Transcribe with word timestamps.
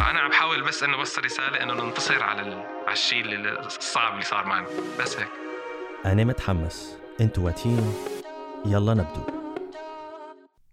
الموضوع 0.00 0.10
هذا 0.10 0.10
أنا 0.10 0.20
عم 0.20 0.30
بحاول 0.30 0.68
بس 0.68 0.82
إنه 0.82 0.96
أوصل 0.96 1.24
رسالة 1.24 1.62
إنه 1.62 1.74
ننتصر 1.74 2.22
على. 2.22 2.40
على 2.86 2.92
الشيء 2.92 3.24
الصعب 3.66 4.12
اللي 4.12 4.24
صار 4.24 4.44
معنا. 4.44 4.66
بس 5.00 5.16
هيك. 5.16 5.28
أنا 6.06 6.24
متحمس. 6.24 6.98
أنتوا 7.20 7.44
واتين. 7.44 7.94
يلا 8.66 8.94
نبدو. 8.94 9.20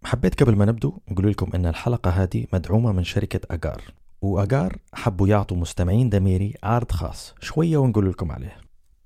حبيت 0.04 0.42
قبل 0.42 0.56
ما 0.56 0.64
نبدو 0.64 0.98
أقول 1.08 1.30
لكم 1.30 1.50
أن 1.54 1.66
الحلقة 1.66 2.10
هذه 2.10 2.46
مدعومة 2.52 2.92
من 2.92 3.04
شركة 3.04 3.40
أجار. 3.50 3.82
وأجار 4.22 4.76
حبوا 4.94 5.28
يعطوا 5.28 5.56
مستمعين 5.56 6.08
دميري 6.08 6.54
عرض 6.62 6.92
خاص. 6.92 7.34
شوية 7.40 7.76
ونقول 7.76 8.10
لكم 8.10 8.32
عليه. 8.32 8.56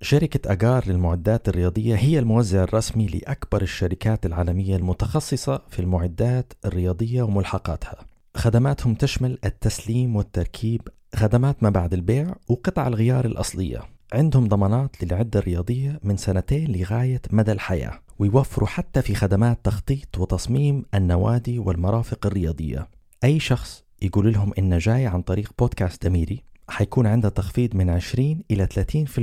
شركة 0.01 0.53
أجار 0.53 0.85
للمعدات 0.87 1.49
الرياضية 1.49 1.95
هي 1.97 2.19
الموزع 2.19 2.63
الرسمي 2.63 3.07
لأكبر 3.07 3.63
الشركات 3.63 4.27
العالمية 4.27 4.77
المتخصصة 4.77 5.63
في 5.71 5.79
المعدات 5.79 6.53
الرياضية 6.65 7.23
وملحقاتها. 7.23 8.12
خدماتهم 8.35 8.95
تشمل 8.95 9.39
التسليم 9.45 10.17
والتركيب 10.17 10.89
خدمات 11.15 11.63
ما 11.63 11.71
بعد 11.71 11.95
البيع 11.95 12.35
وقطع 12.49 12.87
الغيار 12.87 13.25
الأصلية. 13.25 13.81
عندهم 14.13 14.49
ضمانات 14.49 15.05
للعدة 15.05 15.41
الرياضية 15.41 16.01
من 16.03 16.17
سنتين 16.17 16.73
لغاية 16.73 17.21
مدى 17.31 17.53
الحياة 17.53 17.99
ويوفروا 18.19 18.69
حتى 18.69 19.03
في 19.03 19.15
خدمات 19.15 19.59
تخطيط 19.65 20.19
وتصميم 20.19 20.85
النوادي 20.95 21.59
والمرافق 21.59 22.27
الرياضية. 22.27 22.89
أي 23.25 23.41
شخص 23.41 23.85
يقول 24.03 24.33
لهم 24.33 24.53
إنه 24.59 24.79
جاي 24.79 25.07
عن 25.07 25.23
طريق 25.23 25.53
بودكاست 25.59 26.07
أميري 26.07 26.43
حيكون 26.69 27.07
عنده 27.07 27.29
تخفيض 27.29 27.77
من 27.77 27.91
20 27.91 28.43
إلى 28.51 28.67
30% 28.67 29.19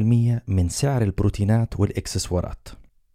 من 0.48 0.70
سعر 0.70 1.02
البروتينات 1.02 1.80
والإكسسوارات. 1.80 2.68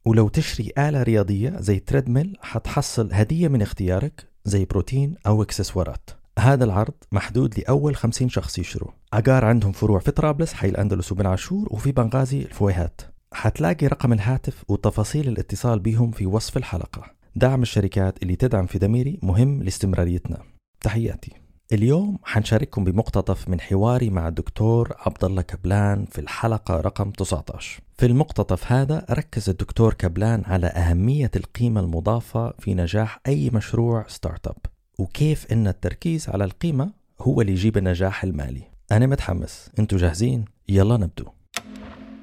ولو 0.05 0.29
تشتري 0.29 0.73
آلة 0.79 1.03
رياضية 1.03 1.57
زي 1.61 1.79
تريدميل 1.79 2.37
حتحصل 2.41 3.09
هدية 3.13 3.49
من 3.49 3.63
اختيارك 3.63 4.34
زي 4.45 4.65
بروتين 4.65 5.15
أو 5.27 5.43
إكسسوارات. 5.43 6.11
هذا 6.39 6.65
العرض 6.65 6.95
محدود 7.13 7.59
لأول 7.59 7.97
50 7.97 8.29
شخص 8.29 8.59
يشتروا. 8.59 8.91
عقار 9.13 9.45
عندهم 9.45 9.73
فروع 9.73 9.99
في 9.99 10.11
طرابلس 10.11 10.53
حي 10.53 10.69
الأندلس 10.69 11.13
وبن 11.13 11.27
عاشور 11.27 11.69
وفي 11.71 11.93
بنغازي 11.93 12.43
الفويهات. 12.43 13.01
حتلاقي 13.33 13.87
رقم 13.87 14.13
الهاتف 14.13 14.65
وتفاصيل 14.69 15.29
الاتصال 15.29 15.79
بهم 15.79 16.11
في 16.11 16.27
وصف 16.27 16.57
الحلقة. 16.57 17.03
دعم 17.37 17.63
الشركات 17.63 18.23
اللي 18.23 18.37
تدعم 18.37 18.67
في 18.67 18.79
دميري 18.79 19.19
مهم 19.23 19.63
لاستمراريتنا. 19.63 20.43
تحياتي. 20.81 21.33
اليوم 21.73 22.19
حنشارككم 22.25 22.85
بمقتطف 22.85 23.49
من 23.49 23.61
حواري 23.61 24.11
مع 24.11 24.29
الدكتور 24.29 24.93
عبد 24.99 25.25
الله 25.25 25.43
كبلان 25.43 26.05
في 26.05 26.21
الحلقة 26.21 26.81
رقم 26.81 27.11
19 27.11 27.81
في 27.97 28.07
المقتطف 28.07 28.73
هذا 28.73 29.07
ركز 29.11 29.49
الدكتور 29.49 29.95
كبلان 29.95 30.43
على 30.47 30.67
أهمية 30.67 31.31
القيمة 31.37 31.81
المضافة 31.81 32.55
في 32.59 32.75
نجاح 32.75 33.21
أي 33.27 33.51
مشروع 33.51 34.05
startup 34.09 34.57
وكيف 34.99 35.53
إن 35.53 35.69
التركيز 35.69 36.29
على 36.29 36.45
القيمة 36.45 36.91
هو 37.21 37.41
اللي 37.41 37.53
يجيب 37.53 37.77
النجاح 37.77 38.25
المالي. 38.25 38.63
أنا 38.93 39.07
متحمس. 39.07 39.71
أنتوا 39.79 39.99
جاهزين؟ 39.99 40.45
يلا 40.69 40.97
نبدو. 40.97 41.25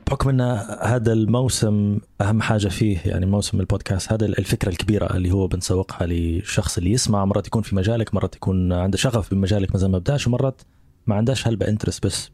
بحكم 0.08 0.30
إن 0.30 0.42
هذا 0.82 1.14
الموسم 1.14 2.00
أهم 2.22 2.42
حاجة 2.42 2.68
فيه 2.68 3.00
يعني 3.06 3.26
موسم 3.26 3.60
البودكاست 3.60 4.14
هذا 4.14 4.26
الفكرة 4.26 4.70
الكبيرة 4.70 5.16
اللي 5.16 5.32
هو 5.32 5.48
بنسوقها 5.48 6.06
للشخص 6.06 6.78
اللي 6.78 6.92
يسمع 6.92 7.26
مرات 7.26 7.48
يكون 7.48 7.62
في 7.62 7.76
مجالك 7.76 8.16
مرات 8.16 8.36
يكون 8.36 8.74
عنده 8.74 8.98
شغف 8.98 9.34
بمجالك 9.34 9.76
مثلا 9.76 9.90
ما 9.90 9.98
بداش 9.98 10.28
ومرات 10.28 10.62
ما 11.08 11.16
عندهاش 11.16 11.48
هلبة 11.48 11.68
انترست 11.68 12.06
بس 12.06 12.32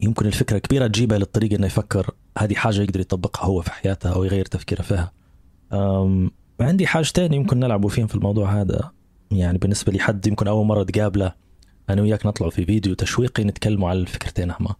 يمكن 0.00 0.26
الفكرة 0.26 0.56
الكبيره 0.56 0.86
تجيبها 0.86 1.18
للطريق 1.18 1.52
إنه 1.52 1.66
يفكر 1.66 2.10
هذه 2.38 2.54
حاجة 2.54 2.82
يقدر 2.82 3.00
يطبقها 3.00 3.44
هو 3.44 3.60
في 3.60 3.72
حياته 3.72 4.14
أو 4.14 4.24
يغير 4.24 4.44
تفكيره 4.44 4.82
فيها. 4.82 5.12
عندي 6.60 6.86
حاجتين 6.86 7.32
يمكن 7.32 7.60
نلعبوا 7.60 7.90
فيهم 7.90 8.06
في 8.06 8.14
الموضوع 8.14 8.60
هذا. 8.60 8.90
يعني 9.30 9.58
بالنسبة 9.58 9.92
لي 9.92 9.98
حد 9.98 10.26
يمكن 10.26 10.48
أول 10.48 10.66
مرة 10.66 10.82
تقابله 10.82 11.32
أنا 11.90 12.02
وياك 12.02 12.26
نطلع 12.26 12.48
في 12.48 12.64
فيديو 12.64 12.94
تشويقي 12.94 13.44
نتكلموا 13.44 13.88
على 13.88 13.98
الفكرتين 13.98 14.50
هما. 14.50 14.74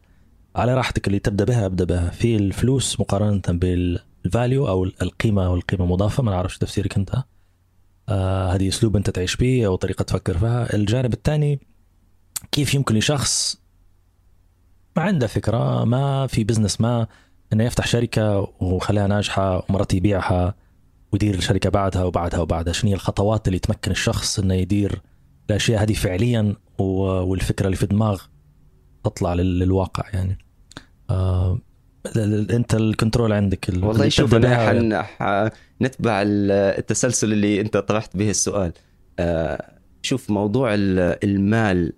على 0.57 0.75
راحتك 0.75 1.07
اللي 1.07 1.19
تبدأ 1.19 1.45
بها 1.45 1.67
أبدأ 1.67 1.85
بها. 1.85 2.11
في 2.11 2.37
الفلوس 2.37 3.01
مقارنة 3.01 3.43
بال 3.49 3.83
value 3.83 4.69
أو 4.69 4.85
القيمة 4.85 5.47
أو 5.47 5.55
القيمة 5.55 5.85
المضافه 5.85 6.23
ما 6.23 6.31
نعرفش 6.31 6.59
تفسيرك 6.59 6.97
أنت. 6.97 7.15
آه 8.09 8.55
هذه 8.55 8.69
أسلوب 8.69 8.97
أنت 8.97 9.11
تعيش 9.11 9.37
به 9.37 9.67
أو 9.67 9.77
طريقة 9.77 10.03
تفكر 10.03 10.39
فيها. 10.39 10.75
الجانب 10.75 11.13
الثاني 11.13 11.61
كيف 12.53 12.75
يمكن 12.75 12.95
لشخص 12.95 13.64
ما 14.97 15.03
عنده 15.03 15.27
فكرة 15.27 15.85
ما 15.85 16.27
في 16.27 16.45
business 16.45 16.81
ما 16.81 17.07
إنه 17.53 17.65
يفتح 17.65 17.87
شركة 17.87 18.53
وخليها 18.61 19.07
ناجحة 19.07 19.65
ومرات 19.69 19.95
يبيعها 19.95 20.55
ويدير 21.13 21.35
الشركة 21.35 21.71
بعدها 21.71 22.05
وبعدها 22.05 22.41
وبعدها. 22.41 22.73
شنو 22.73 22.91
هي 22.91 22.95
الخطوات 22.95 23.49
اللي 23.49 23.59
تمكن 23.59 23.91
الشخص 23.91 24.39
إنه 24.39 24.55
يدير 24.55 25.01
الأشياء 25.51 25.83
هذه 25.83 25.93
فعليا 25.93 26.55
والفكرة 26.79 27.67
اللي 27.67 27.77
في 27.77 27.83
الدماغ 27.83 28.23
تطلع 29.05 29.35
لل- 29.35 29.59
للواقع 29.59 30.05
يعني؟ 30.13 30.39
آه 31.11 31.59
أنت 32.51 32.75
ال 32.75 32.82
control 32.82 33.33
عندك 33.33 33.69
ال- 33.69 33.85
والله 33.85 34.09
شوف 34.09 34.35
أنا 34.35 35.03
حن... 35.03 35.53
نتبع 35.83 36.23
ال- 36.23 36.51
التسلسل 36.51 37.33
اللي 37.33 37.61
أنت 37.61 37.77
طرحت 37.77 38.17
به 38.17 38.31
السؤال. 38.31 38.73
آه، 39.19 39.75
شوف 40.03 40.31
موضوع 40.31 40.75
ال- 40.75 41.25
المال 41.25 41.93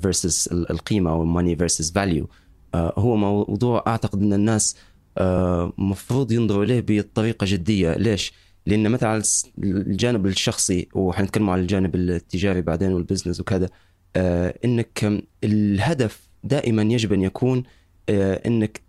versus 0.00 0.48
القيمة 0.52 1.10
أو 1.10 1.24
money 1.24 1.56
versus 1.56 1.92
value 1.92 2.28
هو 2.74 3.16
موضوع 3.16 3.84
أعتقد 3.86 4.22
أن 4.22 4.32
الناس 4.32 4.76
آه، 5.18 5.72
مفروض 5.78 6.32
ينظروا 6.32 6.64
إليه 6.64 6.84
بطريقة 6.88 7.44
جدية 7.48 7.92
ليش؟ 7.94 8.32
لأن 8.66 8.90
مثلا 8.90 9.22
الجانب 9.58 10.26
الشخصي 10.26 10.88
وحنتكلم 10.94 11.50
على 11.50 11.62
الجانب 11.62 11.94
التجاري 11.94 12.60
بعدين 12.60 12.92
والبزنس 12.92 13.40
وكذا 13.40 13.68
آه، 14.16 14.54
إنك 14.64 15.22
الهدف 15.44 16.28
دائما 16.44 16.82
يجب 16.82 17.12
أن 17.12 17.22
يكون 17.22 17.62
آه، 18.08 18.40
إنك 18.46 18.80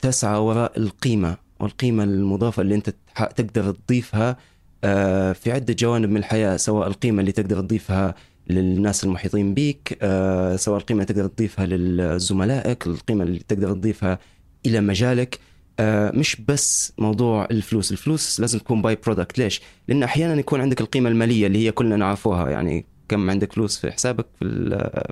تسعى 0.00 0.38
وراء 0.38 0.78
القيمة 0.78 1.36
والقيمة 1.60 2.04
المضافة 2.04 2.62
اللي 2.62 2.74
أنت 2.74 2.94
تقدر 3.36 3.72
تضيفها 3.72 4.36
آه، 4.84 5.32
في 5.32 5.52
عدة 5.52 5.74
جوانب 5.74 6.10
من 6.10 6.16
الحياة 6.16 6.56
سواء 6.56 6.88
القيمة 6.88 7.20
اللي 7.20 7.32
تقدر 7.32 7.60
تضيفها 7.60 8.14
للناس 8.50 9.04
المحيطين 9.04 9.54
بيك 9.54 9.98
آه، 10.02 10.56
سواء 10.56 10.78
القيمة 10.80 11.02
اللي 11.02 11.14
تقدر 11.14 11.26
تضيفها 11.28 11.66
لزملائك 11.66 12.86
القيمة 12.86 13.24
اللي 13.24 13.38
تقدر 13.38 13.72
تضيفها 13.72 14.18
إلى 14.66 14.80
مجالك. 14.80 15.38
آه، 15.80 16.10
مش 16.14 16.36
بس 16.48 16.92
موضوع 16.98 17.48
الفلوس 17.50 17.92
الفلوس 17.92 18.40
لازم 18.40 18.58
تكون 18.58 18.82
by-product 18.82 19.38
ليش؟ 19.38 19.60
لأن 19.88 20.02
أحيانا 20.02 20.34
يكون 20.34 20.60
عندك 20.60 20.80
القيمة 20.80 21.08
المالية 21.08 21.46
اللي 21.46 21.66
هي 21.66 21.72
كلنا 21.72 21.96
نعرفوها. 21.96 22.50
يعني 22.50 22.86
كم 23.08 23.30
عندك 23.30 23.52
فلوس 23.52 23.78
في 23.78 23.90
حسابك 23.92 24.26
في 24.38 24.46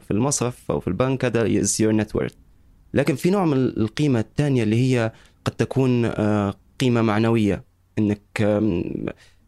في 0.06 0.10
المصرف 0.10 0.70
أو 0.70 0.80
في 0.80 0.88
البنك 0.88 1.24
هذا 1.24 1.62
is 1.62 1.66
your 1.68 2.02
net 2.02 2.20
worth. 2.20 2.34
لكن 2.94 3.14
في 3.14 3.30
نوع 3.30 3.44
من 3.44 3.56
القيمة 3.56 4.20
الثانية 4.20 4.62
اللي 4.62 4.76
هي 4.76 5.12
قد 5.44 5.52
تكون 5.52 6.04
آه، 6.04 6.54
قيمة 6.80 7.02
معنوية. 7.02 7.64
إنك 7.98 8.22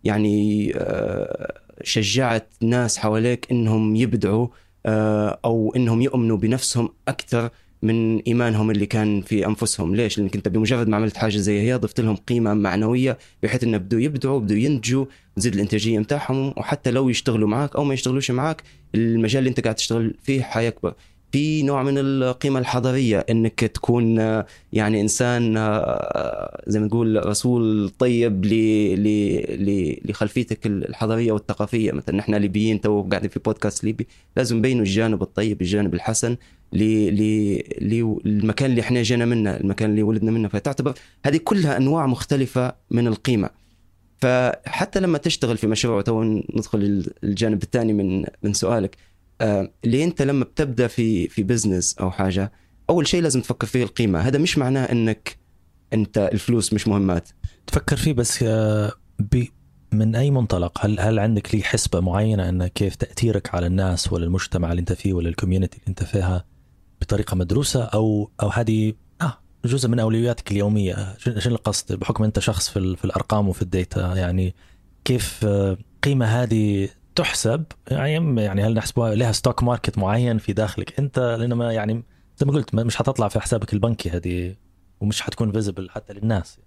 يعني 0.05 0.73
شجعت 1.83 2.53
ناس 2.61 2.99
حواليك 2.99 3.47
إنهم 3.51 3.97
يبدعوا 3.97 4.49
آه، 4.87 5.41
أو 5.45 5.73
إنهم 5.77 6.03
يؤمنوا 6.03 6.37
بنفسهم 6.37 6.89
أكثر 7.09 7.51
من 7.83 8.19
إيمانهم 8.19 8.71
اللي 8.71 8.87
كان 8.87 9.21
في 9.23 9.47
أنفسهم، 9.47 9.95
ليش؟ 9.95 10.19
لانك 10.19 10.37
انت 10.37 10.49
بمجرد 10.49 10.89
ما 10.89 10.97
عملت 10.97 11.17
حاجة 11.17 11.37
زي 11.37 11.61
هي 11.61 11.75
ضفت 11.75 12.01
لهم 12.01 12.17
قيمة 12.17 12.55
معنوية 12.55 13.19
بحيث 13.43 13.65
إنه 13.65 13.79
بدوا 13.79 14.01
يبدعوا 14.01 14.41
بدوا 14.41 14.57
ينتجوا 14.57 15.07
تزيد 15.37 15.55
الإنتاجية 15.55 15.99
بتاعهم 15.99 16.55
وحتى 16.57 16.91
لو 16.91 17.09
يشتغلوا 17.09 17.49
معك 17.49 17.77
أو 17.77 17.85
ما 17.85 17.95
يشتغلوا 17.95 18.21
معك 18.31 18.63
المجال 18.95 19.39
اللي 19.39 19.51
أنت 19.51 19.61
قاعد 19.61 19.75
تشتغل 19.75 20.15
فيه 20.23 20.43
حيكبر. 20.43 20.95
في 21.35 21.63
نوع 21.63 21.83
من 21.83 21.99
القيمة 21.99 22.59
الحضارية 22.59 23.27
إنك 23.31 23.61
تكون 23.61 24.19
يعني 24.73 25.01
إنسان 25.01 25.55
زي 26.67 26.81
ما 26.81 26.87
نقول 26.87 27.27
رسول 27.27 27.91
طيب 27.99 28.47
لخلفيتك 30.05 30.67
الحضارية 30.67 31.33
والثقافية. 31.33 31.93
مثلا 31.93 32.17
نحن 32.17 32.35
ليبيين 32.35 32.81
تو 32.81 33.03
قاعدين 33.03 33.31
في 33.31 33.39
بودكاست 33.39 33.85
ليبي 33.85 34.07
لازم 34.37 34.57
نبينوا 34.57 34.83
الجانب 34.83 35.23
الطيب 35.23 35.63
الجانب 35.63 35.95
الحسن 35.95 36.37
للمكان 36.73 38.71
اللي 38.71 38.81
إحنا 38.81 39.03
جينا 39.03 39.25
منه 39.25 39.57
المكان 39.57 39.91
اللي 39.91 40.03
ولدنا 40.03 40.31
منه. 40.31 40.49
فتعتبر 40.49 40.95
هذه 41.25 41.41
كلها 41.45 41.77
أنواع 41.77 42.07
مختلفة 42.07 42.75
من 42.91 43.07
القيمة. 43.07 43.51
فحتى 44.19 45.01
لما 45.01 45.19
تشتغل 45.19 45.57
في 45.57 45.67
مشروع 45.67 46.03
تو 46.03 46.23
ندخل 46.23 47.05
الجانب 47.25 47.63
الثاني 47.63 47.93
من 47.93 48.25
من 48.43 48.53
سؤالك. 48.53 48.97
اللي 49.41 50.05
انت 50.05 50.23
لما 50.23 50.45
بتبدأ 50.45 50.87
في 50.87 51.29
في 51.29 51.43
business 51.43 51.99
أو 51.99 52.11
حاجة 52.11 52.53
أول 52.91 53.07
شيء 53.07 53.23
لازم 53.23 53.41
تفكر 53.41 53.67
فيه 53.67 53.83
القيمة. 53.83 54.21
هذا 54.21 54.39
مش 54.39 54.59
معناه 54.59 54.85
إنك 54.85 55.39
أنت 55.93 56.31
الفلوس 56.33 56.73
مش 56.73 56.89
مهمات. 56.89 57.29
تفكر 57.67 57.97
فيه 57.97 58.13
بس 58.13 58.43
آه، 58.43 58.93
من 59.93 60.17
أي 60.17 60.31
منطلق؟ 60.31 60.85
هل 60.85 61.01
هل 61.01 61.19
عندك 61.19 61.55
لي 61.55 61.63
حسبة 61.63 62.01
معينة 62.01 62.49
إن 62.49 62.67
كيف 62.67 62.95
تأثيرك 62.95 63.55
على 63.55 63.67
الناس 63.67 64.13
ولا 64.13 64.25
المجتمع 64.25 64.71
اللي 64.71 64.81
أنت 64.81 64.93
فيه 64.93 65.13
ولا 65.13 65.29
ال 65.29 65.33
community 65.33 65.77
اللي 65.77 65.89
أنت 65.89 66.05
فيها 66.05 66.45
بطريقة 67.01 67.35
مدروسة؟ 67.35 67.83
أو 67.83 68.31
أو 68.43 68.49
هذه 68.49 68.93
آه 69.21 69.39
جزء 69.65 69.89
من 69.89 69.99
أولوياتك 69.99 70.53
اليومية. 70.53 71.17
شنو 71.19 71.55
القصد؟ 71.55 71.93
بحكم 71.93 72.25
أنت 72.25 72.39
شخص 72.39 72.69
في, 72.69 72.97
في 72.97 73.05
الأرقام 73.05 73.49
وفي 73.49 73.63
ال 73.63 73.73
data 73.73 74.15
يعني 74.15 74.55
كيف 75.05 75.41
آه، 75.45 75.79
قيمة 76.03 76.27
هذه 76.27 76.89
تحسب؟ 77.15 77.65
يعني 77.91 78.43
يعني 78.43 78.63
هل 78.63 78.75
نحسبها 78.75 79.15
لها 79.15 79.33
stock 79.33 79.63
market 79.63 79.99
معين 79.99 80.39
في 80.39 80.53
داخلك 80.53 80.99
أنت؟ 81.01 81.19
لأن 81.19 81.53
ما 81.53 81.73
يعني 81.73 82.03
زي 82.39 82.47
ما 82.47 82.53
قلت 82.53 82.75
مش 82.75 82.97
حتطلع 82.97 83.29
في 83.29 83.41
حسابك 83.41 83.73
البنكي 83.73 84.11
هذه 84.11 84.55
ومش 85.01 85.21
حتكون 85.21 85.53
visible 85.53 85.91
حتى 85.91 86.13
للناس. 86.13 86.59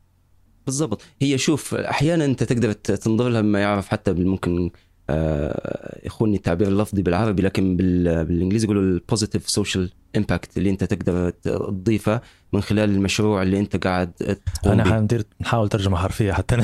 بالضبط. 0.65 1.01
هي 1.21 1.37
شوف 1.37 1.75
أحيانا 1.75 2.25
أنت 2.25 2.43
تقدر 2.43 2.71
تنظر 2.71 3.29
لها 3.29 3.41
ما 3.41 3.59
يعرف 3.59 3.87
حتى 3.87 4.13
ممكن 4.13 4.69
آه، 5.09 5.99
يخونني 6.05 6.35
التعبير 6.35 6.67
اللفظي 6.67 7.01
بالعربي 7.01 7.41
لكن 7.41 7.77
بال- 7.77 8.25
بالإنجليزي 8.25 8.65
يقولوا 8.65 8.81
ال 8.83 8.90
positive 8.90 9.49
social 9.49 9.91
impact 10.17 10.57
اللي 10.57 10.69
أنت 10.69 10.83
تقدر 10.83 11.29
تضيفه 11.29 12.21
من 12.53 12.61
خلال 12.61 12.89
المشروع 12.89 13.41
اللي 13.41 13.59
أنت 13.59 13.87
قاعد 13.87 14.11
تقوم 14.11 14.73
أنا 14.73 14.93
حندير 14.93 15.23
نحاول 15.41 15.69
ترجمة 15.69 15.97
حرفية 15.97 16.31
حتى 16.33 16.57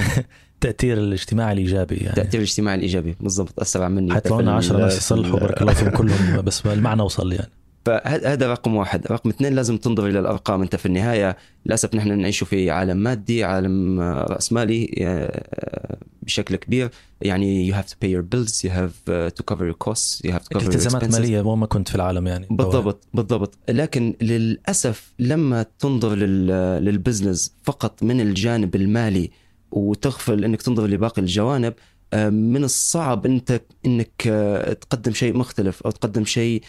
التأثير 0.65 0.97
الاجتماعي 0.97 1.53
الإيجابي 1.53 1.95
يعني. 1.95 2.09
التأثير 2.09 2.39
الاجتماعي 2.41 2.77
الإيجابي 2.77 3.15
بالضبط 3.19 3.59
أسرع 3.59 3.87
مني. 3.87 4.05
لنا 4.07 4.19
في 4.19 4.33
10 4.49 4.75
ال- 4.75 4.81
ناس 4.81 4.97
يصلحوا 4.97 5.39
بارك 5.39 5.61
الله 5.61 5.73
فيهم 5.73 5.89
كلهم 5.99 6.41
بس 6.41 6.65
المعنى 6.65 7.01
وصل 7.01 7.33
يعني. 7.33 7.49
فهذا 7.85 8.51
رقم 8.51 8.75
واحد. 8.75 9.07
رقم 9.07 9.29
اثنين 9.29 9.53
لازم 9.53 9.77
تنظر 9.77 10.07
إلى 10.07 10.19
الأرقام. 10.19 10.61
أنت 10.61 10.75
في 10.75 10.85
النهاية 10.85 11.37
للأسف 11.65 11.95
نحن 11.95 12.17
نعيش 12.19 12.43
في 12.43 12.71
عالم 12.71 12.97
مادي 12.97 13.43
عالم 13.43 13.99
آه، 13.99 14.23
رأسمالي 14.29 14.95
آه، 15.01 15.97
بشكل 16.23 16.55
كبير. 16.55 16.89
يعني 17.21 17.71
you 17.71 17.75
have 17.75 17.87
to 17.87 17.93
pay 17.93 18.09
your 18.09 18.21
bills 18.35 18.51
you 18.63 18.69
have 18.71 19.09
uh, 19.09 19.29
to 19.39 19.53
cover 19.53 19.63
your 19.63 19.87
costs 19.87 20.21
you 20.27 20.31
have 20.31 20.43
to 20.43 20.57
cover 20.57 20.63
your 20.63 20.67
التزامات 20.67 21.11
مالية 21.11 21.41
وين 21.41 21.59
ما 21.59 21.65
كنت 21.65 21.89
في 21.89 21.95
العالم 21.95 22.27
يعني. 22.27 22.47
بالضبط 22.51 23.03
بالضبط. 23.13 23.57
لكن 23.69 24.13
للأسف 24.21 25.13
لما 25.19 25.65
تنظر 25.79 26.15
لل 26.15 26.47
للبزنس 26.85 27.53
فقط 27.63 28.03
من 28.03 28.21
الجانب 28.21 28.75
المالي 28.75 29.31
وتغفل 29.73 30.45
إنك 30.45 30.61
تنظر 30.61 30.87
لباقي 30.87 31.21
الجوانب 31.21 31.73
آه، 32.13 32.29
من 32.29 32.63
الصعب 32.63 33.25
أنت 33.25 33.61
إنك 33.85 34.23
آه، 34.27 34.73
تقدم 34.73 35.11
شيء 35.13 35.37
مختلف 35.37 35.81
أو 35.83 35.91
تقدم 35.91 36.25
شيء 36.25 36.61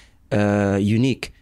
يونيك 0.79 1.33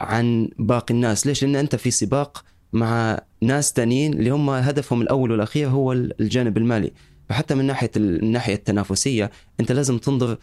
عن 0.00 0.48
باقي 0.58 0.94
الناس. 0.94 1.26
ليش؟ 1.26 1.44
لأن 1.44 1.56
أنت 1.56 1.76
في 1.76 1.90
سباق 1.90 2.44
مع 2.72 3.20
ناس 3.42 3.72
تانيين 3.72 4.12
اللي 4.12 4.30
هم 4.30 4.50
هدفهم 4.50 5.02
الأول 5.02 5.30
والأخير 5.30 5.68
هو 5.68 5.92
الجانب 5.92 6.56
المالي. 6.58 6.92
فحتى 7.28 7.54
من 7.54 7.64
ناحية 7.64 7.90
الناحيه 7.96 8.54
التنافسية 8.54 9.30
أنت 9.60 9.72
لازم 9.72 9.98
تنظر 9.98 10.38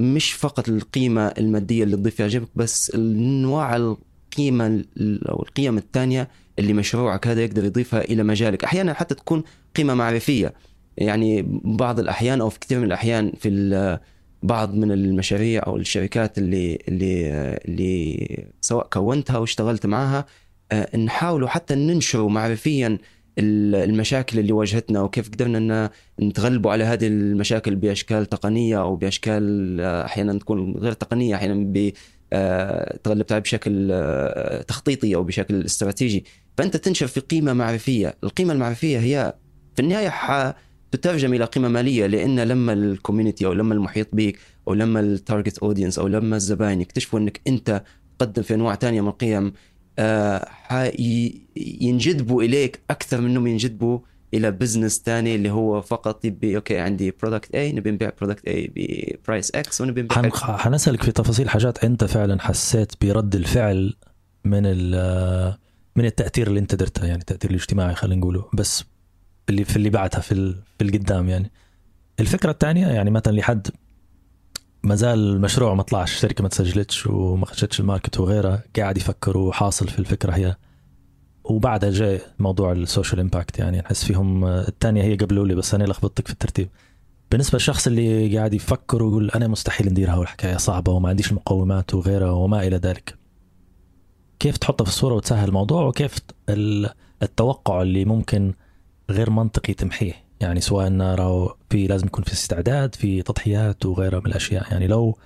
مش 0.00 0.32
فقط 0.32 0.68
القيمة 0.68 1.26
المادية 1.26 1.84
اللي 1.84 1.96
تضيف 1.96 2.20
إعجابك 2.20 2.48
بس 2.56 2.90
انواع 2.94 3.76
القيمة 3.76 4.66
ال- 4.66 5.28
أو 5.28 5.42
القيم 5.42 5.78
الثانية 5.78 6.28
اللي 6.58 6.72
مشروعك 6.72 7.26
هذا 7.26 7.42
يقدر 7.44 7.64
يضيفها 7.64 8.00
إلى 8.00 8.22
مجالك. 8.22 8.64
أحيانا 8.64 8.92
حتى 8.94 9.14
تكون 9.14 9.42
قيمة 9.76 9.94
معرفية. 9.94 10.54
يعني 10.96 11.60
بعض 11.64 12.00
الأحيان 12.00 12.40
أو 12.40 12.48
في 12.50 12.58
كثير 12.58 12.78
من 12.78 12.84
الأحيان 12.84 13.32
في 13.38 13.98
بعض 14.42 14.74
من 14.74 14.92
المشاريع 14.92 15.62
أو 15.66 15.76
الشركات 15.76 16.38
اللي 16.38 16.78
اللي 16.88 17.30
اللي 17.68 18.46
سواء 18.60 18.86
كونتها 18.92 19.36
أو 19.36 19.44
اشتغلت 19.44 19.86
معها 19.86 20.26
آه، 20.72 20.96
نحاولوا 20.96 21.48
حتى 21.48 21.74
ننشروا 21.74 22.30
معرفيا 22.30 22.98
ال- 23.38 23.74
المشاكل 23.74 24.38
اللي 24.38 24.52
واجهتنا 24.52 25.00
وكيف 25.02 25.28
قدرنا 25.30 25.58
إن 26.22 26.26
نتغلبوا 26.28 26.72
على 26.72 26.84
هذه 26.84 27.06
المشاكل 27.06 27.76
بأشكال 27.76 28.26
تقنية 28.26 28.80
أو 28.80 28.96
بأشكال 28.96 29.80
آه، 29.80 30.04
أحيانا 30.04 30.38
تكون 30.38 30.72
غير 30.76 30.92
تقنية 30.92 31.34
أحيانا 31.34 31.54
تغلبت 33.04 33.32
عليها 33.32 33.42
بشكل 33.42 33.88
آه، 33.92 34.62
تخطيطي 34.62 35.14
أو 35.14 35.22
بشكل 35.22 35.64
استراتيجي. 35.64 36.24
فأنت 36.56 36.76
تنشر 36.76 37.06
في 37.06 37.20
قيمة 37.20 37.52
معرفية. 37.52 38.16
القيمة 38.24 38.52
المعرفية 38.52 38.98
هي 38.98 39.34
في 39.74 39.82
النهاية 39.82 40.54
تترجم 40.92 41.34
إلى 41.34 41.44
قيمة 41.44 41.68
مالية 41.68 42.06
لأن 42.06 42.40
لما 42.40 42.72
ال 42.72 42.79
community 42.79 43.46
أو 43.46 43.52
لما 43.52 43.74
المحيط 43.74 44.08
بك 44.12 44.38
أو 44.68 44.74
لما 44.74 45.00
ال 45.00 45.08
target 45.08 45.58
audience 45.58 45.98
أو 45.98 46.06
لما 46.06 46.36
الزباين 46.36 46.80
يكتشفوا 46.80 47.18
إنك 47.18 47.40
أنت 47.46 47.82
تقدم 48.18 48.42
في 48.42 48.54
أنواع 48.54 48.74
تانية 48.74 49.00
من 49.00 49.08
القيم 49.08 49.52
آه، 49.98 50.48
ينجذبوا 51.56 52.42
إليك 52.42 52.80
أكثر 52.90 53.20
من 53.20 53.30
انهم 53.30 53.46
ينجذبوا 53.46 53.98
إلى 54.34 54.50
business 54.50 55.02
ثاني 55.04 55.34
اللي 55.34 55.50
هو 55.50 55.80
فقط 55.80 56.24
يبي 56.24 56.56
okay 56.56 56.78
عندي 56.78 57.10
product 57.10 57.54
A 57.54 57.72
نبي 57.72 57.90
نبيع 57.90 58.10
product 58.20 58.48
A 58.48 58.72
ب 58.76 58.88
price 58.88 59.50
X 59.54 59.80
ونبي 59.80 60.02
نبيع 60.02 60.16
حن... 60.16 60.24
X. 60.24 60.42
حنسألك 60.42 61.02
في 61.02 61.12
تفاصيل 61.12 61.48
حاجات 61.48 61.84
أنت 61.84 62.04
فعلا 62.04 62.40
حسيت 62.40 62.92
برد 63.04 63.34
الفعل 63.34 63.94
من 64.44 64.62
ال... 64.64 65.56
من 65.96 66.04
التأثير 66.04 66.46
اللي 66.46 66.60
أنت 66.60 66.74
درته 66.74 67.06
يعني 67.06 67.20
التأثير 67.20 67.50
الاجتماعي 67.50 67.94
خلينا 67.94 68.20
نقوله 68.20 68.44
بس 68.54 68.84
اللي 69.48 69.64
في 69.64 69.76
اللي 69.76 69.90
بعدها 69.90 70.20
في. 70.20 70.54
في 70.78 70.84
القدام 70.84 71.28
يعني 71.28 71.50
الفكرة 72.20 72.50
الثانية 72.50 72.86
يعني 72.86 73.10
مثلا 73.10 73.32
لحد 73.32 73.68
ما 74.82 74.94
زال 74.94 75.18
المشروع 75.18 75.74
ما 75.74 75.82
طلعش 75.82 76.14
الشركة 76.14 76.42
ما 76.42 76.48
تسجلتش 76.48 77.06
وما 77.06 77.46
خشتش 77.46 77.80
ال 77.80 77.86
market 77.86 78.20
وغيرها 78.20 78.62
قاعد 78.76 78.96
يفكروا 78.96 79.52
حاصل 79.52 79.88
في 79.88 79.98
الفكرة 79.98 80.32
هي 80.32 80.56
وبعدها 81.44 81.90
جاء 81.90 82.20
موضوع 82.38 82.72
ال 82.72 82.79
social 82.79 83.20
impact 83.20 83.58
يعني 83.58 83.78
نحس 83.78 84.04
فيهم 84.04 84.44
الثانية 84.44 85.02
هي 85.02 85.14
قبلوا 85.16 85.46
لي 85.46 85.54
بس 85.54 85.74
أنا 85.74 85.84
لخبطتك 85.84 86.26
في 86.26 86.32
الترتيب. 86.32 86.68
بالنسبة 87.30 87.56
للشخص 87.56 87.86
اللي 87.86 88.36
قاعد 88.38 88.54
يفكر 88.54 89.02
ويقول 89.02 89.30
أنا 89.30 89.48
مستحيل 89.48 89.88
نديرها 89.88 90.16
والحكايه 90.16 90.56
صعبة 90.56 90.92
وما 90.92 91.08
عنديش 91.08 91.30
المقومات 91.30 91.94
وغيرها 91.94 92.30
وما 92.30 92.66
إلى 92.66 92.76
ذلك. 92.76 93.14
كيف 94.38 94.56
تحطها 94.56 94.84
في 94.84 94.90
الصورة 94.90 95.14
وتسهل 95.14 95.48
الموضوع؟ 95.48 95.82
وكيف 95.86 96.14
ال- 96.48 96.90
التوقع 97.22 97.82
اللي 97.82 98.04
ممكن 98.04 98.54
غير 99.10 99.30
منطقي 99.30 99.74
تمحيه؟ 99.74 100.12
يعني 100.40 100.60
سواء 100.60 100.86
إنه 100.86 101.48
في 101.70 101.86
لازم 101.86 102.06
يكون 102.06 102.24
في 102.24 102.32
استعداد 102.32 102.94
في 102.94 103.22
تضحيات 103.22 103.86
وغيرها 103.86 104.20
من 104.20 104.26
الأشياء. 104.26 104.66
يعني 104.72 104.86
لو 104.86 105.18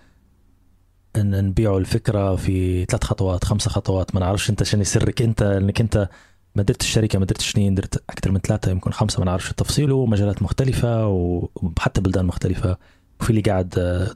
إن 1.17 1.45
نبيعوا 1.45 1.81
الفكرة 1.81 2.37
في 2.37 2.85
ثلاث 2.85 3.05
خطوات 3.05 3.45
خمسة 3.45 3.71
خطوات. 3.71 4.15
ما 4.15 4.21
نعرفش 4.21 4.51
أنت 4.51 4.63
شنو 4.63 4.85
سرك 4.85 5.23
أنت 5.23 5.43
انك 5.43 5.81
أنت 5.81 6.09
ما 6.55 6.63
درت 6.63 6.81
الشركة 6.81 7.19
ما 7.19 7.25
درت 7.25 7.41
سنين 7.41 7.75
درت 7.75 8.03
أكثر 8.11 8.31
من 8.31 8.41
ثلاثة 8.41 8.71
يمكن 8.71 8.91
خمسة 8.91 9.19
ما 9.19 9.25
نعرفش 9.25 9.51
التفصيل 9.51 9.93
ومجالات 9.93 10.43
مختلفة 10.43 11.07
وحتى 11.09 12.01
بلدان 12.01 12.25
مختلفة. 12.27 12.77
وفي 13.21 13.31
اللي 13.31 13.41
قاعد 13.41 13.69